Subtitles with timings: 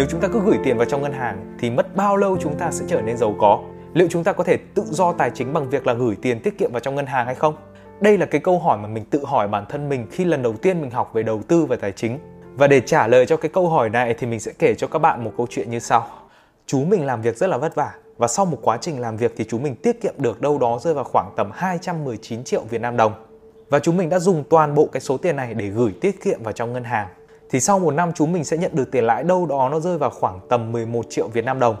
[0.00, 2.58] nếu chúng ta cứ gửi tiền vào trong ngân hàng thì mất bao lâu chúng
[2.58, 3.58] ta sẽ trở nên giàu có?
[3.94, 6.58] Liệu chúng ta có thể tự do tài chính bằng việc là gửi tiền tiết
[6.58, 7.56] kiệm vào trong ngân hàng hay không?
[8.00, 10.52] Đây là cái câu hỏi mà mình tự hỏi bản thân mình khi lần đầu
[10.52, 12.18] tiên mình học về đầu tư và tài chính.
[12.54, 14.98] Và để trả lời cho cái câu hỏi này thì mình sẽ kể cho các
[14.98, 16.06] bạn một câu chuyện như sau.
[16.66, 19.34] Chú mình làm việc rất là vất vả và sau một quá trình làm việc
[19.36, 22.80] thì chú mình tiết kiệm được đâu đó rơi vào khoảng tầm 219 triệu Việt
[22.80, 23.12] Nam đồng.
[23.68, 26.42] Và chúng mình đã dùng toàn bộ cái số tiền này để gửi tiết kiệm
[26.42, 27.08] vào trong ngân hàng.
[27.52, 29.98] Thì sau một năm chúng mình sẽ nhận được tiền lãi đâu đó nó rơi
[29.98, 31.76] vào khoảng tầm 11 triệu Việt Nam đồng.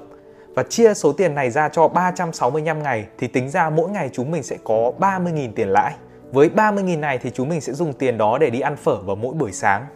[0.54, 4.30] Và chia số tiền này ra cho 365 ngày thì tính ra mỗi ngày chúng
[4.30, 5.94] mình sẽ có 30.000 tiền lãi.
[6.32, 9.16] Với 30.000 này thì chúng mình sẽ dùng tiền đó để đi ăn phở vào
[9.16, 9.86] mỗi buổi sáng.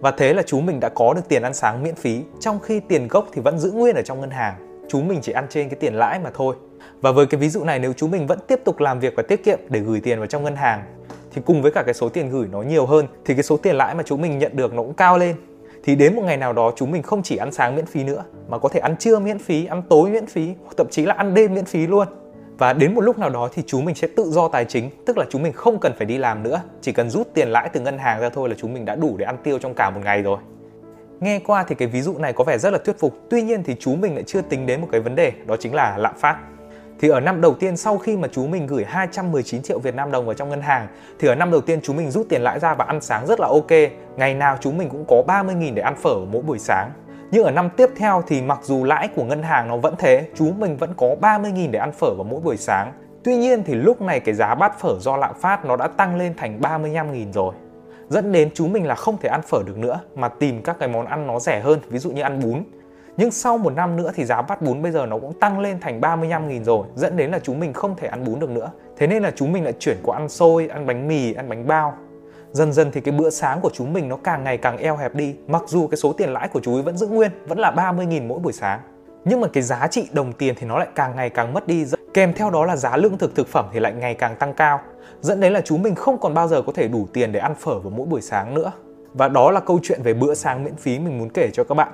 [0.00, 2.80] Và thế là chúng mình đã có được tiền ăn sáng miễn phí, trong khi
[2.80, 4.54] tiền gốc thì vẫn giữ nguyên ở trong ngân hàng.
[4.88, 6.56] chúng mình chỉ ăn trên cái tiền lãi mà thôi.
[7.00, 9.22] Và với cái ví dụ này nếu chúng mình vẫn tiếp tục làm việc và
[9.22, 10.99] tiết kiệm để gửi tiền vào trong ngân hàng
[11.32, 13.76] thì cùng với cả cái số tiền gửi nó nhiều hơn, thì cái số tiền
[13.76, 15.36] lãi mà chúng mình nhận được nó cũng cao lên.
[15.84, 18.24] Thì đến một ngày nào đó chúng mình không chỉ ăn sáng miễn phí nữa,
[18.48, 21.14] mà có thể ăn trưa miễn phí, ăn tối miễn phí, hoặc thậm chí là
[21.14, 22.08] ăn đêm miễn phí luôn.
[22.58, 25.18] Và đến một lúc nào đó thì chúng mình sẽ tự do tài chính, tức
[25.18, 26.60] là chúng mình không cần phải đi làm nữa.
[26.80, 29.16] Chỉ cần rút tiền lãi từ ngân hàng ra thôi là chúng mình đã đủ
[29.16, 30.38] để ăn tiêu trong cả một ngày rồi.
[31.20, 33.14] Nghe qua thì cái ví dụ này có vẻ rất là thuyết phục.
[33.30, 35.74] Tuy nhiên thì chú mình lại chưa tính đến một cái vấn đề, đó chính
[35.74, 36.36] là lạm phát
[37.00, 40.10] thì ở năm đầu tiên sau khi mà chú mình gửi 219 triệu Việt Nam
[40.10, 42.58] đồng vào trong ngân hàng thì ở năm đầu tiên chú mình rút tiền lãi
[42.58, 43.70] ra và ăn sáng rất là ok.
[44.16, 46.90] Ngày nào chú mình cũng có 30.000 để ăn phở mỗi buổi sáng.
[47.30, 50.28] Nhưng ở năm tiếp theo thì mặc dù lãi của ngân hàng nó vẫn thế,
[50.34, 52.92] chú mình vẫn có 30.000 để ăn phở vào mỗi buổi sáng.
[53.24, 56.16] Tuy nhiên thì lúc này cái giá bát phở do lạm phát nó đã tăng
[56.16, 57.54] lên thành 35.000 rồi.
[58.08, 60.88] Dẫn đến chú mình là không thể ăn phở được nữa mà tìm các cái
[60.88, 62.62] món ăn nó rẻ hơn, ví dụ như ăn bún
[63.20, 65.80] nhưng sau một năm nữa thì giá bát bún bây giờ nó cũng tăng lên
[65.80, 68.70] thành 35.000 rồi Dẫn đến là chúng mình không thể ăn bún được nữa.
[68.96, 71.66] Thế nên là chúng mình lại chuyển qua ăn xôi, ăn bánh mì, ăn bánh
[71.66, 71.94] bao.
[72.52, 75.14] Dần dần thì cái bữa sáng của chúng mình nó càng ngày càng eo hẹp
[75.14, 77.70] đi Mặc dù cái số tiền lãi của chú ấy vẫn giữ nguyên Vẫn là
[77.70, 78.80] 30.000 mỗi buổi sáng.
[79.24, 81.86] Nhưng mà cái giá trị đồng tiền thì nó lại càng ngày càng mất đi
[82.14, 84.80] Kèm theo đó là giá lương thực thực phẩm thì lại ngày càng tăng cao
[85.20, 87.54] Dẫn đến là chúng mình không còn bao giờ có thể đủ tiền để ăn
[87.54, 88.72] phở vào mỗi buổi sáng nữa.
[89.14, 91.74] Và đó là câu chuyện về bữa sáng miễn phí mình muốn kể cho các
[91.74, 91.88] bạn.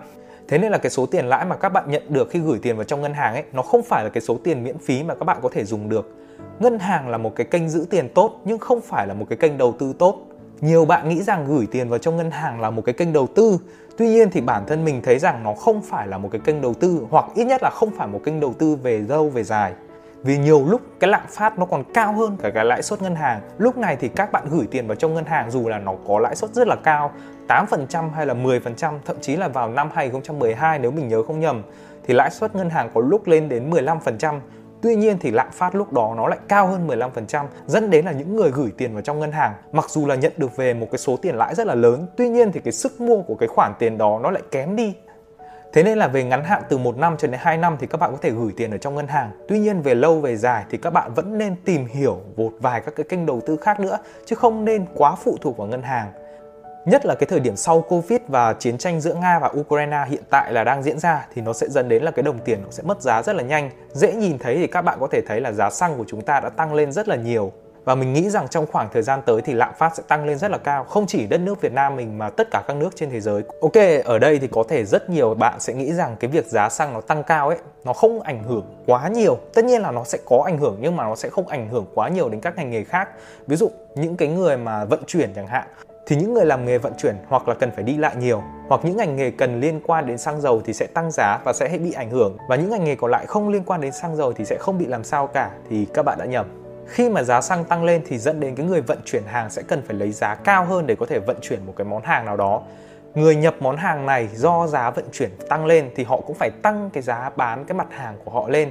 [0.49, 2.77] Thế nên là cái số tiền lãi mà các bạn nhận được khi gửi tiền
[2.77, 5.15] vào trong ngân hàng ấy, nó không phải là cái số tiền miễn phí mà
[5.15, 6.15] các bạn có thể dùng được.
[6.59, 9.37] Ngân hàng là một cái kênh giữ tiền tốt, nhưng không phải là một cái
[9.37, 10.19] kênh đầu tư tốt.
[10.61, 13.27] Nhiều bạn nghĩ rằng gửi tiền vào trong ngân hàng là một cái kênh đầu
[13.27, 13.59] tư.
[13.97, 16.61] Tuy nhiên thì bản thân mình thấy rằng nó không phải là một cái kênh
[16.61, 19.45] đầu tư, hoặc ít nhất là không phải một kênh đầu tư về lâu, về
[19.45, 19.73] dài
[20.27, 23.15] vì nhiều lúc cái lạm phát nó còn cao hơn cả cái lãi suất ngân
[23.15, 23.41] hàng.
[23.59, 26.19] Lúc này thì các bạn gửi tiền vào trong ngân hàng dù là nó có
[26.19, 27.13] lãi suất rất là cao
[27.49, 31.63] 8% hay là 10% thậm chí là vào năm 2012 nếu mình nhớ không nhầm,
[32.07, 34.41] thì lãi suất ngân hàng có lúc lên đến 15%
[34.83, 38.13] Tuy nhiên thì lạm phát lúc đó nó lại cao hơn 15% dẫn đến là
[38.13, 40.87] những người gửi tiền vào trong ngân hàng, mặc dù là nhận được về một
[40.91, 43.49] cái số tiền lãi rất là lớn, tuy nhiên thì cái sức mua của cái
[43.49, 44.95] khoản tiền đó nó lại kém đi.
[45.77, 48.01] Thế nên là về ngắn hạn từ 1 năm cho đến 2 năm thì các
[48.01, 49.31] bạn có thể gửi tiền ở trong ngân hàng.
[49.49, 52.81] Tuy nhiên về lâu về dài thì các bạn vẫn nên tìm hiểu một vài
[52.81, 55.83] các cái kênh đầu tư khác nữa, chứ không nên quá phụ thuộc vào ngân
[55.83, 56.13] hàng.
[56.85, 60.23] Nhất là cái thời điểm sau Covid và chiến tranh giữa Nga và Ukraine hiện
[60.31, 62.71] tại là đang diễn ra thì nó sẽ dẫn đến là cái đồng tiền nó
[62.71, 63.71] sẽ mất giá rất là nhanh.
[63.93, 66.41] Dễ nhìn thấy thì các bạn có thể thấy là giá xăng của chúng ta
[66.41, 67.53] đã tăng lên rất là nhiều
[67.87, 70.39] và mình nghĩ rằng trong khoảng thời gian tới thì lạm phát sẽ tăng lên
[70.39, 70.85] rất là cao.
[70.85, 73.43] Không chỉ đất nước Việt Nam mình mà tất cả các nước trên thế giới.
[73.61, 76.69] Ok, ở đây thì có thể rất nhiều bạn sẽ nghĩ rằng cái việc giá
[76.69, 79.39] xăng nó tăng cao ấy, nó không ảnh hưởng quá nhiều.
[79.55, 81.87] Tất nhiên là nó sẽ có ảnh hưởng nhưng mà nó sẽ không ảnh hưởng
[81.95, 83.09] quá nhiều đến các ngành nghề khác.
[83.47, 85.67] Ví dụ những cái người mà vận chuyển chẳng hạn,
[86.07, 88.81] thì những người làm nghề vận chuyển hoặc là cần phải đi lại nhiều, hoặc
[88.85, 91.69] những ngành nghề cần liên quan đến xăng dầu thì sẽ tăng giá và sẽ
[91.69, 92.37] bị ảnh hưởng.
[92.49, 94.79] Và những ngành nghề còn lại không liên quan đến xăng dầu thì sẽ không
[94.79, 95.51] bị làm sao cả.
[95.71, 98.67] Thì các bạn đã nhầm khi mà giá xăng tăng lên thì dẫn đến cái
[98.67, 101.37] người vận chuyển hàng sẽ cần phải lấy giá cao hơn để có thể vận
[101.43, 102.63] chuyển một cái món hàng nào đó.
[103.15, 106.51] Người nhập món hàng này do giá vận chuyển tăng lên thì họ cũng phải
[106.63, 108.71] tăng cái giá bán cái mặt hàng của họ lên.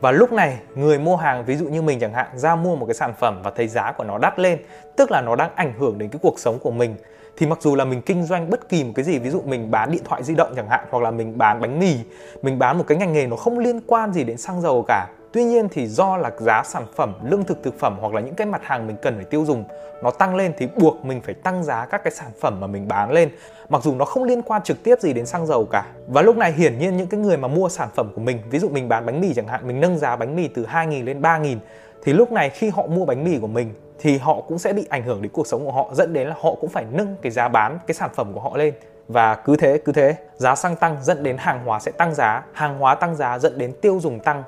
[0.00, 2.86] Và lúc này, người mua hàng, ví dụ như mình chẳng hạn, ra mua một
[2.86, 4.58] cái sản phẩm và thấy giá của nó đắt lên,
[4.96, 6.96] tức là nó đang ảnh hưởng đến cái cuộc sống của mình
[7.36, 9.70] thì mặc dù là mình kinh doanh bất kỳ một cái gì ví dụ mình
[9.70, 11.94] bán điện thoại di động chẳng hạn hoặc là mình bán bánh mì
[12.42, 15.06] mình bán một cái ngành nghề nó không liên quan gì đến xăng dầu cả
[15.36, 18.34] Tuy nhiên thì do là giá sản phẩm, lương thực thực phẩm hoặc là những
[18.34, 19.64] cái mặt hàng mình cần phải tiêu dùng
[20.02, 22.88] nó tăng lên thì buộc mình phải tăng giá các cái sản phẩm mà mình
[22.88, 23.30] bán lên
[23.68, 25.86] mặc dù nó không liên quan trực tiếp gì đến xăng dầu cả.
[26.06, 28.58] Và lúc này hiển nhiên những cái người mà mua sản phẩm của mình, ví
[28.58, 31.20] dụ mình bán bánh mì chẳng hạn, mình nâng giá bánh mì từ 2.000 lên
[31.20, 31.56] 3.000
[32.02, 34.86] thì lúc này khi họ mua bánh mì của mình, thì họ cũng sẽ bị
[34.88, 37.32] ảnh hưởng đến cuộc sống của họ, dẫn đến là họ cũng phải nâng cái
[37.32, 38.74] giá bán, cái sản phẩm của họ lên.
[39.08, 42.44] Và cứ thế cứ thế, giá xăng tăng, dẫn đến hàng hóa sẽ tăng giá.
[42.52, 44.42] Hàng hóa tăng giá, dẫn đến tiêu dùng tăng.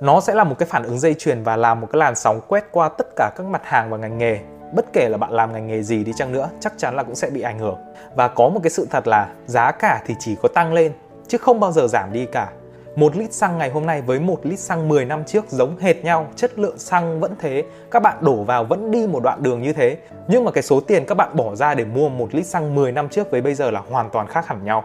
[0.00, 2.40] Nó sẽ là một cái phản ứng dây chuyền và làm một cái làn sóng
[2.48, 4.38] quét qua tất cả các mặt hàng và ngành nghề.
[4.74, 7.14] Bất kể là bạn làm ngành nghề gì đi chăng nữa, chắc chắn là cũng
[7.14, 7.78] sẽ bị ảnh hưởng.
[8.14, 10.92] Và có một cái sự thật là giá cả thì chỉ có tăng lên,
[11.28, 12.48] chứ không bao giờ giảm đi cả.
[12.98, 16.04] Một lít xăng ngày hôm nay với một lít xăng 10 năm trước giống hệt
[16.04, 19.62] nhau, chất lượng xăng vẫn thế, các bạn đổ vào vẫn đi một đoạn đường
[19.62, 19.96] như thế.
[20.28, 22.92] Nhưng mà cái số tiền các bạn bỏ ra để mua một lít xăng 10
[22.92, 24.84] năm trước với bây giờ là hoàn toàn khác hẳn nhau.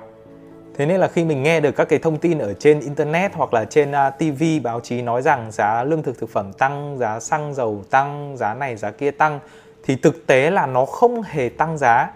[0.77, 3.54] Thế nên là khi mình nghe được các cái thông tin ở trên internet hoặc
[3.54, 6.98] là trên à, uh, TV báo chí nói rằng giá lương thực thực phẩm tăng,
[6.98, 9.39] giá xăng dầu tăng, giá này giá kia tăng
[9.83, 12.12] thì thực tế là nó không hề tăng giá.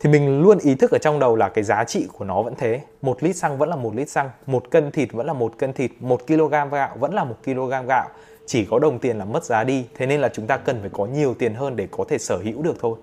[0.00, 2.54] Thì mình luôn ý thức ở trong đầu là cái giá trị của nó vẫn
[2.58, 2.80] thế.
[3.02, 5.72] Một lít xăng vẫn là một lít xăng, một cân thịt vẫn là một cân
[5.72, 8.08] thịt, một kg gạo vẫn là một kg gạo.
[8.46, 10.90] Chỉ có đồng tiền là mất giá đi, thế nên là chúng ta cần phải
[10.92, 12.96] có nhiều tiền hơn để có thể sở hữu được thôi.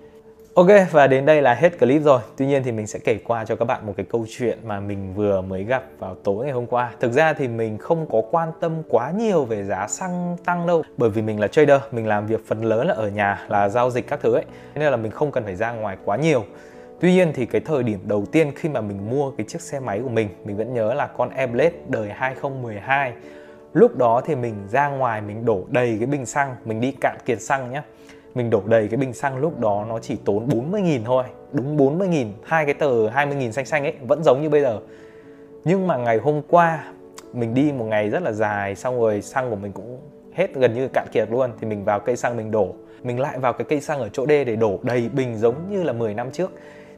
[0.56, 3.46] Ok và đến đây là hết clip rồi Tuy nhiên thì mình sẽ kể qua
[3.46, 6.54] cho các bạn một cái câu chuyện mà mình vừa mới gặp vào tối ngày
[6.54, 10.38] hôm qua Thực ra thì mình không có quan tâm quá nhiều về giá xăng
[10.46, 13.46] tăng đâu Bởi vì mình là trader, mình làm việc phần lớn là ở nhà
[13.50, 16.18] là giao dịch các thứ ấy Nên là mình không cần phải ra ngoài quá
[16.18, 16.46] nhiều
[17.04, 19.80] Tuy nhiên thì cái thời điểm đầu tiên khi mà mình mua cái chiếc xe
[19.80, 23.14] máy của mình Mình vẫn nhớ là con Airblade đời 2012
[23.74, 27.18] Lúc đó thì mình ra ngoài mình đổ đầy cái bình xăng, Mình đi cạn
[27.26, 27.84] kiệt xăng nhá.
[28.36, 31.78] Mình đổ đầy cái bình xăng lúc đó nó chỉ tốn 40 nghìn thôi, đúng
[31.78, 34.80] 40 nghìn, hai cái tờ 20 nghìn xanh xanh ấy, vẫn giống như bây giờ.
[35.64, 36.84] Nhưng mà ngày hôm qua,
[37.34, 40.00] mình đi một ngày rất là dài, xong rồi xăng của mình cũng
[40.34, 42.76] hết gần như cạn kiệt luôn, thì mình vào cây xăng mình đổ.
[43.04, 45.84] Mình lại vào cái cây xăng ở chỗ D để đổ đầy bình giống như
[45.84, 46.52] là 10 năm trước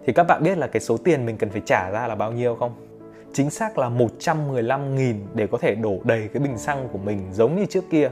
[0.06, 2.32] thì các bạn biết là cái số tiền mình cần phải trả ra là bao
[2.32, 2.72] nhiêu không?
[3.34, 7.20] Chính xác là 115 nghìn để có thể đổ đầy cái bình xăng của mình
[7.32, 8.10] giống như trước kia.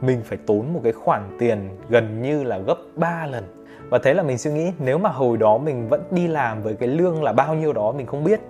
[0.00, 1.58] Mình phải tốn một cái khoản tiền
[1.88, 3.44] gần như là gấp 3 lần.
[3.88, 6.74] Và thế là mình suy nghĩ, nếu mà hồi đó mình vẫn đi làm với
[6.74, 8.40] cái lương là bao nhiêu đó mình không biết,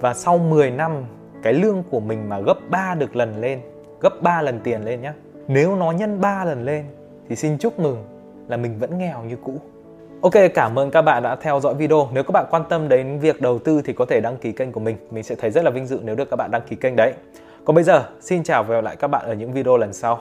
[0.00, 1.04] và sau 10 năm
[1.42, 3.60] cái lương của mình mà gấp 3 được lần lên,
[4.00, 5.14] gấp 3 lần tiền lên nhá,
[5.48, 6.84] nếu nó nhân 3 lần lên
[7.28, 8.04] thì xin chúc mừng
[8.48, 9.58] là mình vẫn nghèo như cũ.
[10.24, 12.08] Ok, cảm ơn các bạn đã theo dõi video.
[12.12, 14.72] Nếu các bạn quan tâm đến việc đầu tư thì có thể đăng ký kênh
[14.72, 14.96] của mình.
[15.10, 17.12] Mình sẽ thấy rất là vinh dự nếu được các bạn đăng ký kênh đấy.
[17.64, 20.20] Còn bây giờ, xin chào và hẹn lại các bạn ở những video lần sau.